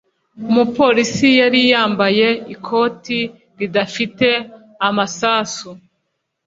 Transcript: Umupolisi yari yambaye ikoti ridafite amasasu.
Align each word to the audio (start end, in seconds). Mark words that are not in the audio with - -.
Umupolisi 0.49 1.29
yari 1.41 1.61
yambaye 1.71 2.27
ikoti 2.53 3.19
ridafite 3.59 4.29
amasasu. 4.87 5.69